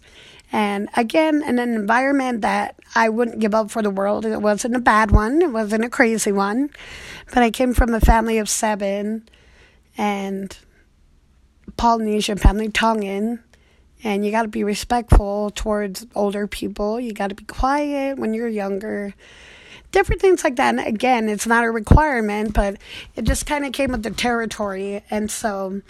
And 0.51 0.87
again, 0.95 1.43
in 1.43 1.57
an 1.57 1.73
environment 1.73 2.41
that 2.41 2.75
I 2.93 3.09
wouldn't 3.09 3.39
give 3.39 3.55
up 3.55 3.71
for 3.71 3.81
the 3.81 3.89
world. 3.89 4.25
It 4.25 4.41
wasn't 4.41 4.75
a 4.75 4.79
bad 4.79 5.11
one, 5.11 5.41
it 5.41 5.51
wasn't 5.51 5.83
a 5.83 5.89
crazy 5.89 6.31
one. 6.31 6.69
But 7.33 7.43
I 7.43 7.51
came 7.51 7.73
from 7.73 7.93
a 7.93 7.99
family 7.99 8.37
of 8.37 8.49
seven 8.49 9.27
and 9.97 10.55
Polynesian 11.75 12.37
family, 12.37 12.69
Tongan. 12.69 13.43
And 14.03 14.25
you 14.25 14.31
got 14.31 14.43
to 14.43 14.47
be 14.47 14.63
respectful 14.63 15.51
towards 15.51 16.07
older 16.15 16.47
people. 16.47 16.99
You 16.99 17.13
got 17.13 17.27
to 17.27 17.35
be 17.35 17.43
quiet 17.43 18.17
when 18.17 18.33
you're 18.33 18.47
younger. 18.47 19.13
Different 19.91 20.21
things 20.21 20.43
like 20.43 20.55
that. 20.55 20.75
And 20.75 20.79
again, 20.79 21.27
it's 21.27 21.47
not 21.47 21.65
a 21.65 21.71
requirement, 21.71 22.53
but 22.53 22.77
it 23.15 23.23
just 23.23 23.45
kind 23.45 23.65
of 23.65 23.73
came 23.73 23.91
with 23.91 24.03
the 24.03 24.11
territory. 24.11 25.03
And 25.09 25.29
so 25.29 25.81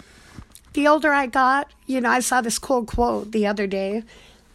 the 0.72 0.88
older 0.88 1.12
I 1.12 1.26
got, 1.26 1.70
you 1.86 2.00
know, 2.00 2.10
I 2.10 2.20
saw 2.20 2.40
this 2.40 2.58
cool 2.58 2.84
quote 2.84 3.32
the 3.32 3.46
other 3.46 3.66
day 3.66 4.02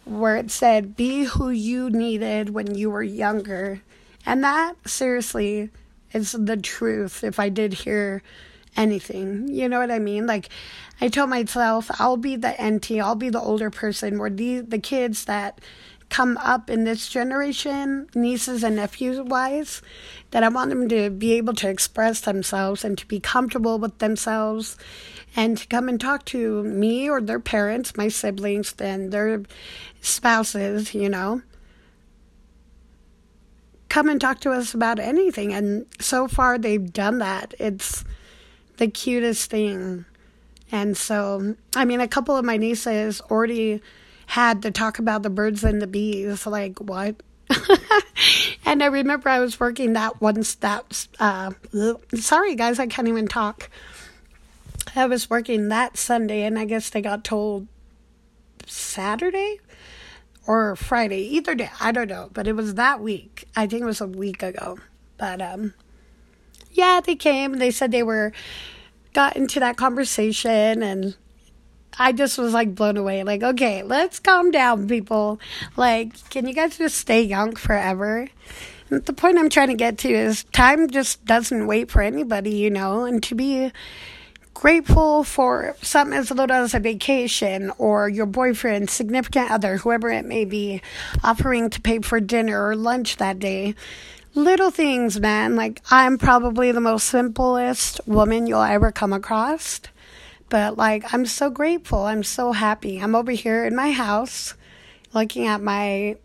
where 0.06 0.38
it 0.38 0.52
said, 0.52 0.96
Be 0.96 1.24
who 1.24 1.50
you 1.50 1.90
needed 1.90 2.50
when 2.50 2.76
you 2.76 2.90
were 2.90 3.04
younger. 3.04 3.82
And 4.26 4.44
that, 4.44 4.76
seriously, 4.86 5.70
is 6.14 6.32
the 6.32 6.58
truth 6.58 7.24
if 7.24 7.40
I 7.40 7.50
did 7.50 7.74
hear 7.74 8.24
anything. 8.76 9.48
You 9.48 9.70
know 9.70 9.80
what 9.80 9.92
I 9.92 10.00
mean? 10.00 10.28
Like, 10.28 10.50
I 11.02 11.10
told 11.10 11.30
myself, 11.30 11.90
I'll 12.00 12.18
be 12.18 12.36
the 12.36 12.60
auntie, 12.60 13.02
I'll 13.02 13.16
be 13.16 13.30
the 13.30 13.42
older 13.42 13.70
person 13.70 14.20
where 14.20 14.30
the, 14.30 14.62
the 14.62 14.80
kids 14.80 15.26
that 15.26 15.60
come 16.10 16.38
up 16.38 16.70
in 16.70 16.84
this 16.84 17.10
generation, 17.10 18.08
nieces 18.14 18.64
and 18.64 18.76
nephews 18.76 19.20
wise, 19.22 19.82
that 20.32 20.44
I 20.44 20.50
want 20.50 20.70
them 20.70 20.88
to 20.90 21.10
be 21.10 21.34
able 21.34 21.54
to 21.56 21.70
express 21.70 22.22
themselves 22.22 22.84
and 22.84 22.98
to 22.98 23.06
be 23.08 23.20
comfortable 23.20 23.80
with 23.80 23.98
themselves 23.98 24.78
and 25.36 25.58
to 25.58 25.68
come 25.68 25.90
and 25.90 26.00
talk 26.00 26.26
to 26.26 26.64
me 26.64 27.10
or 27.10 27.20
their 27.22 27.40
parents, 27.40 27.98
my 27.98 28.08
siblings, 28.08 28.74
and 28.80 29.12
their 29.12 29.44
spouses, 30.02 30.94
you 30.94 31.10
know. 31.10 31.42
Come 33.90 34.10
and 34.10 34.20
talk 34.20 34.40
to 34.42 34.52
us 34.52 34.74
about 34.74 35.00
anything. 35.00 35.54
And 35.54 35.86
so 36.00 36.28
far, 36.28 36.58
they've 36.58 36.94
done 36.94 37.18
that. 37.20 37.54
It's 37.60 38.06
the 38.78 38.88
cutest 38.88 39.50
thing. 39.50 40.06
And 40.72 40.98
so, 40.98 41.56
I 41.76 41.86
mean, 41.86 42.02
a 42.02 42.08
couple 42.08 42.36
of 42.36 42.46
my 42.46 42.58
nieces 42.58 43.22
already 43.22 43.82
had 44.28 44.64
to 44.64 44.72
talk 44.72 45.00
about 45.00 45.24
the 45.24 45.30
birds 45.30 45.64
and 45.64 45.82
the 45.82 45.88
bees. 45.88 46.46
Like, 46.46 46.80
what? 46.80 47.16
and 48.66 48.82
I 48.82 48.88
remember 48.88 49.30
I 49.30 49.40
was 49.40 49.60
working 49.60 49.94
that 49.94 50.20
once 50.22 50.56
that, 50.56 51.08
uh, 51.20 51.52
sorry 52.16 52.56
guys, 52.56 52.80
I 52.80 52.88
can't 52.88 53.08
even 53.08 53.28
talk. 53.28 53.70
I 54.96 55.06
was 55.06 55.30
working 55.30 55.70
that 55.70 55.98
Sunday, 55.98 56.44
and 56.44 56.58
I 56.58 56.66
guess 56.66 56.90
they 56.90 57.02
got 57.02 57.24
told 57.24 57.68
Saturday 58.66 59.60
or 60.48 60.76
Friday, 60.76 61.22
either 61.36 61.56
day. 61.56 61.70
I 61.80 61.92
don't 61.92 62.08
know, 62.08 62.30
but 62.34 62.48
it 62.48 62.54
was 62.54 62.76
that 62.76 63.02
week. 63.02 63.48
I 63.56 63.68
think 63.68 63.82
it 63.82 63.86
was 63.86 64.02
a 64.02 64.08
week 64.08 64.42
ago. 64.42 64.78
But 65.18 65.42
um, 65.42 65.74
yeah, 66.76 67.02
they 67.04 67.16
came. 67.16 67.54
And 67.54 67.62
they 67.62 67.72
said 67.72 67.92
they 67.92 68.04
were 68.04 68.32
got 69.14 69.36
into 69.36 69.60
that 69.62 69.78
conversation, 69.78 70.84
and 70.84 71.16
I 71.98 72.12
just 72.12 72.38
was 72.38 72.54
like 72.54 72.76
blown 72.76 72.98
away. 72.98 73.24
Like, 73.24 73.44
okay, 73.44 73.82
let's 73.82 74.20
calm 74.20 74.52
down, 74.52 74.88
people. 74.88 75.40
Like, 75.78 76.30
can 76.30 76.48
you 76.48 76.54
guys 76.54 76.78
just 76.78 76.98
stay 76.98 77.22
young 77.22 77.56
forever? 77.56 78.28
And 78.90 79.04
the 79.06 79.14
point 79.14 79.38
I'm 79.38 79.50
trying 79.50 79.70
to 79.70 79.76
get 79.76 79.98
to 80.00 80.10
is 80.10 80.44
time 80.46 80.90
just 80.90 81.26
doesn't 81.26 81.66
wait 81.66 81.90
for 81.90 82.02
anybody, 82.02 82.56
you 82.56 82.70
know, 82.70 83.06
and 83.06 83.24
to 83.24 83.36
be 83.36 83.72
grateful 84.54 85.24
for 85.24 85.76
something 85.82 86.18
as 86.18 86.32
little 86.32 86.56
as 86.56 86.74
a 86.74 86.80
vacation 86.80 87.72
or 87.78 88.08
your 88.08 88.26
boyfriend, 88.26 88.90
significant 88.90 89.52
other, 89.52 89.78
whoever 89.78 90.10
it 90.10 90.26
may 90.26 90.46
be, 90.46 90.82
offering 91.24 91.70
to 91.70 91.82
pay 91.82 92.00
for 92.00 92.20
dinner 92.20 92.68
or 92.68 92.76
lunch 92.76 93.18
that 93.18 93.40
day. 93.40 93.76
Little 94.36 94.70
things, 94.70 95.18
man. 95.18 95.56
Like, 95.56 95.82
I'm 95.90 96.18
probably 96.18 96.74
the 96.74 96.82
most 96.82 97.08
simplest 97.08 98.02
woman 98.06 98.48
you'll 98.48 98.62
ever 98.62 98.92
come 98.92 99.14
across. 99.14 99.80
But, 100.50 100.78
like, 100.78 101.14
I'm 101.14 101.26
so 101.26 101.50
grateful. 101.50 102.00
I'm 102.00 102.22
so 102.22 102.52
happy. 102.52 103.00
I'm 103.00 103.16
over 103.16 103.32
here 103.32 103.66
in 103.66 103.78
my 103.78 103.94
house 103.94 104.54
looking 105.14 105.48
at 105.48 105.62
my 105.62 106.18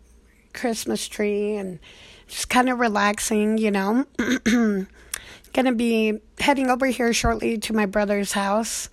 Christmas 0.53 1.07
tree 1.07 1.55
and 1.55 1.79
just 2.27 2.49
kind 2.49 2.67
of 2.67 2.81
relaxing, 2.81 3.57
you 3.57 3.71
know. 3.71 4.05
to 5.53 5.71
be 5.73 6.19
heading 6.39 6.69
over 6.69 6.87
here 6.87 7.13
shortly 7.13 7.57
to 7.59 7.73
my 7.73 7.85
brother's 7.85 8.33
house 8.33 8.89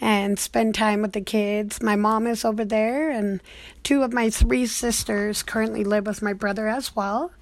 and 0.00 0.38
spend 0.38 0.74
time 0.74 1.02
with 1.02 1.14
the 1.14 1.20
kids. 1.20 1.82
My 1.82 1.96
mom 1.96 2.28
is 2.28 2.44
over 2.44 2.64
there, 2.64 3.10
and 3.10 3.40
two 3.82 4.04
of 4.04 4.12
my 4.12 4.30
three 4.30 4.66
sisters 4.66 5.42
currently 5.42 5.82
live 5.82 6.06
with 6.06 6.22
my 6.22 6.32
brother 6.32 6.68
as 6.68 6.94
well. 6.94 7.32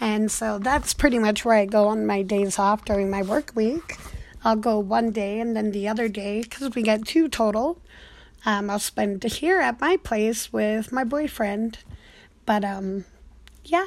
And 0.00 0.30
so 0.30 0.58
that's 0.58 0.94
pretty 0.94 1.18
much 1.18 1.44
where 1.44 1.56
I 1.56 1.66
go 1.66 1.88
on 1.88 2.06
my 2.06 2.22
days 2.22 2.58
off 2.58 2.84
during 2.84 3.10
my 3.10 3.22
work 3.22 3.52
week. 3.54 3.98
I'll 4.42 4.56
go 4.56 4.78
one 4.78 5.10
day, 5.10 5.38
and 5.38 5.54
then 5.54 5.70
the 5.72 5.86
other 5.86 6.08
day, 6.08 6.40
because 6.40 6.74
we 6.74 6.82
get 6.82 7.06
two 7.06 7.28
total, 7.28 7.78
um, 8.46 8.70
I'll 8.70 8.78
spend 8.78 9.22
here 9.22 9.60
at 9.60 9.80
my 9.80 9.98
place 9.98 10.50
with 10.52 10.92
my 10.92 11.04
boyfriend. 11.04 11.78
But 12.46 12.64
um, 12.64 13.04
yeah, 13.64 13.86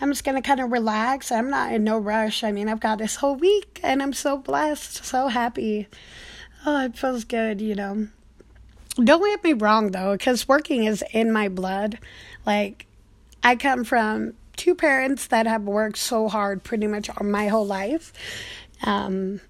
I'm 0.00 0.10
just 0.10 0.24
going 0.24 0.40
to 0.40 0.46
kind 0.46 0.60
of 0.60 0.70
relax. 0.70 1.32
I'm 1.32 1.50
not 1.50 1.72
in 1.72 1.84
no 1.84 1.98
rush. 1.98 2.44
I 2.44 2.52
mean, 2.52 2.68
I've 2.68 2.80
got 2.80 2.98
this 2.98 3.16
whole 3.16 3.36
week 3.36 3.80
and 3.82 4.02
I'm 4.02 4.12
so 4.12 4.38
blessed, 4.38 5.04
so 5.04 5.28
happy. 5.28 5.88
Oh, 6.64 6.84
it 6.84 6.96
feels 6.96 7.24
good, 7.24 7.60
you 7.60 7.74
know. 7.74 8.08
Don't 9.02 9.24
get 9.24 9.42
me 9.42 9.52
wrong 9.52 9.90
though, 9.90 10.12
because 10.12 10.46
working 10.46 10.84
is 10.84 11.02
in 11.12 11.32
my 11.32 11.48
blood. 11.48 11.98
Like, 12.46 12.86
I 13.42 13.56
come 13.56 13.82
from 13.84 14.34
two 14.56 14.74
parents 14.74 15.26
that 15.28 15.46
have 15.46 15.62
worked 15.62 15.98
so 15.98 16.28
hard 16.28 16.62
pretty 16.62 16.86
much 16.86 17.10
all 17.10 17.26
my 17.26 17.48
whole 17.48 17.66
life. 17.66 18.12
Um, 18.82 19.40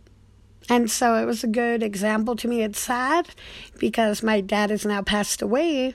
and 0.69 0.91
so 0.91 1.17
it 1.17 1.27
was 1.27 1.45
a 1.45 1.49
good 1.49 1.83
example 1.83 2.37
to 2.37 2.49
me. 2.49 2.63
It's 2.63 2.81
sad 2.81 3.29
because 3.79 4.23
my 4.23 4.41
dad 4.41 4.71
has 4.71 4.87
now 4.87 5.03
passed 5.03 5.43
away 5.43 5.95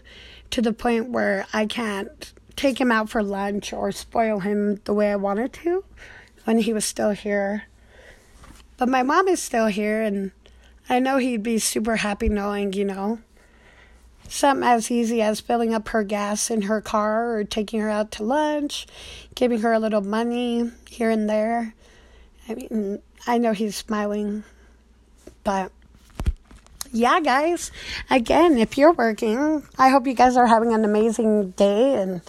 to 0.51 0.61
the 0.61 0.73
point 0.73 1.09
where 1.09 1.45
I 1.53 1.65
can't 1.65 2.33
take 2.55 2.79
him 2.79 2.91
out 2.91 3.09
for 3.09 3.23
lunch 3.23 3.71
or 3.73 3.91
spoil 3.91 4.39
him 4.39 4.81
the 4.83 4.93
way 4.93 5.11
I 5.11 5.15
wanted 5.15 5.53
to 5.53 5.83
when 6.43 6.59
he 6.59 6.73
was 6.73 6.85
still 6.85 7.11
here. 7.11 7.63
But 8.77 8.89
my 8.89 9.03
mom 9.03 9.27
is 9.27 9.41
still 9.41 9.67
here, 9.67 10.01
and 10.01 10.31
I 10.89 10.99
know 10.99 11.17
he'd 11.17 11.43
be 11.43 11.59
super 11.59 11.97
happy 11.97 12.29
knowing, 12.29 12.73
you 12.73 12.85
know, 12.85 13.19
something 14.29 14.67
as 14.67 14.89
easy 14.91 15.21
as 15.21 15.39
filling 15.39 15.73
up 15.73 15.89
her 15.89 16.03
gas 16.03 16.49
in 16.49 16.63
her 16.63 16.81
car 16.81 17.35
or 17.35 17.43
taking 17.43 17.81
her 17.81 17.89
out 17.89 18.11
to 18.11 18.23
lunch, 18.23 18.87
giving 19.35 19.59
her 19.61 19.73
a 19.73 19.79
little 19.79 20.01
money 20.01 20.71
here 20.89 21.09
and 21.09 21.29
there. 21.29 21.73
I 22.47 22.55
mean, 22.55 23.01
I 23.27 23.37
know 23.37 23.51
he's 23.51 23.75
smiling, 23.75 24.43
but 25.43 25.71
yeah, 26.91 27.19
guys, 27.19 27.71
again, 28.09 28.57
if 28.57 28.77
you're 28.77 28.93
working, 28.93 29.63
I 29.77 29.89
hope 29.89 30.07
you 30.07 30.13
guys 30.13 30.37
are 30.37 30.47
having 30.47 30.73
an 30.73 30.85
amazing 30.85 31.51
day 31.51 31.95
and 31.95 32.21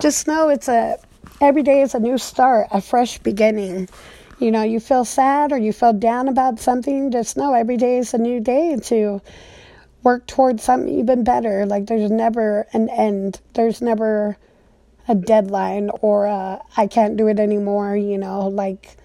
just 0.00 0.26
know 0.26 0.48
it's 0.48 0.68
a 0.68 0.98
every 1.40 1.62
day 1.62 1.82
is 1.82 1.94
a 1.94 2.00
new 2.00 2.18
start, 2.18 2.68
a 2.70 2.80
fresh 2.80 3.18
beginning. 3.18 3.88
You 4.38 4.50
know, 4.50 4.62
you 4.62 4.80
feel 4.80 5.04
sad 5.04 5.52
or 5.52 5.58
you 5.58 5.72
feel 5.72 5.92
down 5.92 6.28
about 6.28 6.58
something, 6.58 7.10
just 7.10 7.36
know 7.36 7.54
every 7.54 7.76
day 7.76 7.98
is 7.98 8.12
a 8.12 8.18
new 8.18 8.40
day 8.40 8.76
to 8.76 9.22
work 10.02 10.26
towards 10.26 10.62
something 10.62 10.98
even 10.98 11.24
better. 11.24 11.66
Like 11.66 11.86
there's 11.86 12.10
never 12.10 12.66
an 12.72 12.88
end. 12.90 13.40
There's 13.54 13.80
never 13.80 14.36
a 15.08 15.14
deadline 15.14 15.90
or 16.00 16.26
a, 16.26 16.60
I 16.76 16.86
can't 16.86 17.16
do 17.16 17.28
it 17.28 17.38
anymore, 17.38 17.96
you 17.96 18.18
know, 18.18 18.48
like 18.48 18.96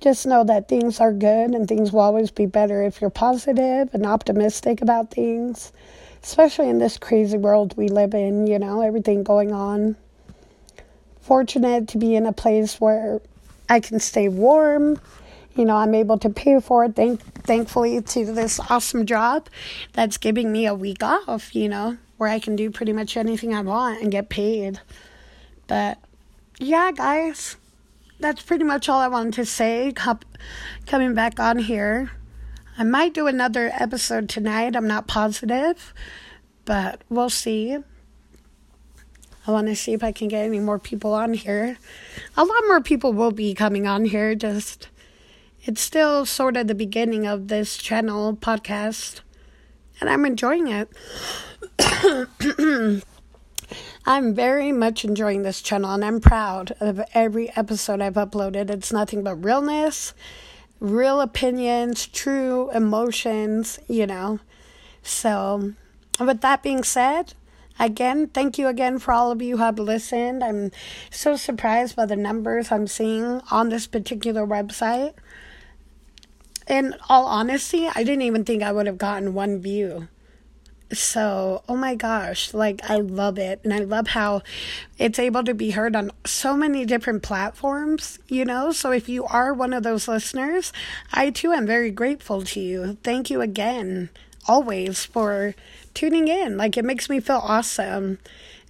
just 0.00 0.26
know 0.26 0.44
that 0.44 0.68
things 0.68 1.00
are 1.00 1.12
good 1.12 1.50
and 1.50 1.66
things 1.66 1.92
will 1.92 2.00
always 2.00 2.30
be 2.30 2.46
better 2.46 2.82
if 2.82 3.00
you're 3.00 3.10
positive 3.10 3.88
and 3.94 4.04
optimistic 4.04 4.82
about 4.82 5.10
things, 5.10 5.72
especially 6.22 6.68
in 6.68 6.78
this 6.78 6.98
crazy 6.98 7.38
world 7.38 7.74
we 7.76 7.88
live 7.88 8.14
in, 8.14 8.46
you 8.46 8.58
know, 8.58 8.82
everything 8.82 9.22
going 9.22 9.52
on. 9.52 9.96
Fortunate 11.20 11.88
to 11.88 11.98
be 11.98 12.14
in 12.14 12.26
a 12.26 12.32
place 12.32 12.80
where 12.80 13.20
I 13.68 13.80
can 13.80 13.98
stay 13.98 14.28
warm. 14.28 15.00
You 15.56 15.64
know, 15.64 15.76
I'm 15.76 15.94
able 15.94 16.18
to 16.18 16.28
pay 16.28 16.60
for 16.60 16.84
it, 16.84 16.94
thank, 16.94 17.20
thankfully, 17.44 18.02
to 18.02 18.32
this 18.32 18.60
awesome 18.70 19.06
job 19.06 19.48
that's 19.94 20.18
giving 20.18 20.52
me 20.52 20.66
a 20.66 20.74
week 20.74 21.02
off, 21.02 21.54
you 21.54 21.68
know, 21.68 21.96
where 22.18 22.28
I 22.28 22.38
can 22.38 22.56
do 22.56 22.70
pretty 22.70 22.92
much 22.92 23.16
anything 23.16 23.54
I 23.54 23.62
want 23.62 24.02
and 24.02 24.12
get 24.12 24.28
paid. 24.28 24.80
But 25.66 25.98
yeah, 26.58 26.92
guys, 26.92 27.56
that's 28.20 28.42
pretty 28.42 28.64
much 28.64 28.88
all 28.88 29.00
I 29.00 29.08
wanted 29.08 29.34
to 29.34 29.46
say. 29.46 29.92
coming 30.86 31.14
back 31.14 31.40
on 31.40 31.58
here. 31.58 32.10
I 32.78 32.84
might 32.84 33.14
do 33.14 33.26
another 33.26 33.70
episode 33.72 34.28
tonight. 34.28 34.76
I'm 34.76 34.86
not 34.86 35.06
positive, 35.06 35.94
but 36.66 37.00
we'll 37.08 37.30
see. 37.30 37.78
I 39.46 39.50
want 39.50 39.68
to 39.68 39.76
see 39.76 39.94
if 39.94 40.02
I 40.04 40.12
can 40.12 40.28
get 40.28 40.44
any 40.44 40.58
more 40.58 40.78
people 40.78 41.14
on 41.14 41.32
here. 41.32 41.78
A 42.36 42.44
lot 42.44 42.62
more 42.66 42.82
people 42.82 43.12
will 43.12 43.30
be 43.30 43.54
coming 43.54 43.86
on 43.86 44.04
here. 44.04 44.34
Just, 44.34 44.88
it's 45.66 45.80
still 45.80 46.24
sort 46.24 46.56
of 46.56 46.68
the 46.68 46.74
beginning 46.74 47.26
of 47.26 47.48
this 47.48 47.76
channel 47.76 48.36
podcast, 48.36 49.20
and 50.00 50.08
I'm 50.08 50.24
enjoying 50.24 50.68
it. 50.68 50.88
I'm 54.06 54.32
very 54.32 54.70
much 54.70 55.04
enjoying 55.04 55.42
this 55.42 55.60
channel, 55.60 55.92
and 55.92 56.04
I'm 56.04 56.20
proud 56.20 56.76
of 56.78 57.00
every 57.14 57.50
episode 57.56 58.00
I've 58.00 58.14
uploaded. 58.14 58.70
It's 58.70 58.92
nothing 58.92 59.24
but 59.24 59.44
realness, 59.44 60.14
real 60.78 61.20
opinions, 61.20 62.06
true 62.06 62.70
emotions, 62.70 63.80
you 63.88 64.06
know. 64.06 64.38
So, 65.02 65.72
with 66.20 66.42
that 66.42 66.62
being 66.62 66.84
said, 66.84 67.34
Again, 67.78 68.28
thank 68.28 68.56
you 68.56 68.68
again 68.68 68.98
for 68.98 69.12
all 69.12 69.30
of 69.30 69.42
you 69.42 69.58
who 69.58 69.62
have 69.62 69.78
listened. 69.78 70.42
I'm 70.42 70.70
so 71.10 71.36
surprised 71.36 71.94
by 71.94 72.06
the 72.06 72.16
numbers 72.16 72.72
I'm 72.72 72.86
seeing 72.86 73.42
on 73.50 73.68
this 73.68 73.86
particular 73.86 74.46
website. 74.46 75.12
In 76.66 76.94
all 77.08 77.26
honesty, 77.26 77.88
I 77.88 78.02
didn't 78.02 78.22
even 78.22 78.44
think 78.44 78.62
I 78.62 78.72
would 78.72 78.86
have 78.86 78.98
gotten 78.98 79.34
one 79.34 79.60
view. 79.60 80.08
So, 80.92 81.62
oh 81.68 81.76
my 81.76 81.96
gosh, 81.96 82.54
like 82.54 82.88
I 82.88 82.96
love 82.96 83.38
it. 83.38 83.60
And 83.64 83.74
I 83.74 83.80
love 83.80 84.08
how 84.08 84.42
it's 84.98 85.18
able 85.18 85.42
to 85.44 85.54
be 85.54 85.70
heard 85.70 85.96
on 85.96 86.12
so 86.24 86.56
many 86.56 86.84
different 86.84 87.22
platforms, 87.22 88.18
you 88.28 88.44
know? 88.44 88.70
So, 88.70 88.92
if 88.92 89.08
you 89.08 89.24
are 89.24 89.52
one 89.52 89.72
of 89.72 89.82
those 89.82 90.06
listeners, 90.06 90.72
I 91.12 91.30
too 91.30 91.52
am 91.52 91.66
very 91.66 91.90
grateful 91.90 92.42
to 92.42 92.60
you. 92.60 92.98
Thank 93.02 93.30
you 93.30 93.40
again, 93.40 94.10
always, 94.46 95.04
for 95.04 95.54
tuning 95.92 96.28
in. 96.28 96.56
Like 96.56 96.76
it 96.76 96.84
makes 96.84 97.08
me 97.08 97.18
feel 97.18 97.40
awesome. 97.42 98.18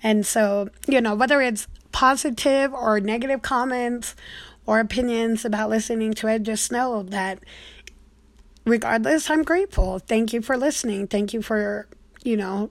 And 0.02 0.24
so, 0.24 0.70
you 0.86 1.00
know, 1.00 1.14
whether 1.14 1.42
it's 1.42 1.66
positive 1.92 2.72
or 2.72 3.00
negative 3.00 3.42
comments 3.42 4.14
or 4.64 4.80
opinions 4.80 5.44
about 5.44 5.70
listening 5.70 6.14
to 6.14 6.28
it, 6.28 6.44
just 6.44 6.72
know 6.72 7.02
that 7.02 7.40
regardless, 8.66 9.30
I'm 9.30 9.42
grateful. 9.42 9.98
Thank 10.00 10.32
you 10.32 10.42
for 10.42 10.56
listening. 10.56 11.06
Thank 11.06 11.32
you 11.32 11.40
for, 11.40 11.88
you 12.22 12.36
know, 12.36 12.70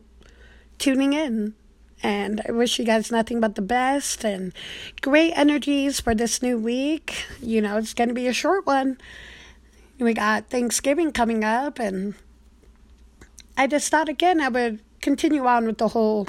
tuning 0.78 1.14
in. 1.14 1.56
And 2.04 2.42
I 2.48 2.52
wish 2.52 2.78
you 2.78 2.86
guys 2.86 3.12
nothing 3.12 3.40
but 3.40 3.56
the 3.56 3.62
best 3.62 4.24
and 4.24 4.54
great 5.02 5.32
energies 5.32 6.00
for 6.00 6.14
this 6.14 6.42
new 6.42 6.58
week. 6.60 7.26
You 7.42 7.62
know, 7.62 7.78
it's 7.78 7.94
going 7.94 8.10
to 8.10 8.14
be 8.14 8.28
a 8.28 8.34
short 8.34 8.68
one. 8.68 8.98
We 9.98 10.14
got 10.14 10.50
Thanksgiving 10.50 11.14
coming 11.14 11.44
up 11.44 11.80
and 11.80 12.14
I 13.58 13.68
just 13.68 13.90
thought 13.90 14.10
again 14.10 14.42
I 14.42 14.50
would 14.50 14.82
continue 15.02 15.46
on 15.46 15.66
with 15.66 15.78
the 15.78 15.88
whole 15.88 16.28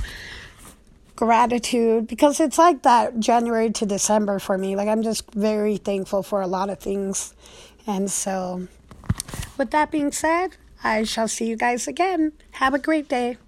gratitude 1.17 2.07
because 2.07 2.39
it's 2.39 2.59
like 2.59 2.83
that 2.83 3.19
January 3.19 3.71
to 3.73 3.87
December 3.87 4.39
for 4.39 4.57
me. 4.57 4.77
Like 4.77 4.87
I'm 4.87 5.03
just 5.03 5.35
very 5.35 5.79
thankful 5.79 6.23
for 6.23 6.41
a 6.41 6.47
lot 6.47 6.71
of 6.71 6.79
things. 6.79 7.35
And 7.87 8.11
so, 8.11 8.69
with 9.59 9.71
that 9.71 9.91
being 9.91 10.13
said, 10.13 10.57
I 10.83 11.05
shall 11.05 11.29
see 11.29 11.47
you 11.47 11.57
guys 11.57 11.89
again. 11.89 12.33
Have 12.53 12.75
a 12.75 12.79
great 12.79 13.09
day. 13.09 13.39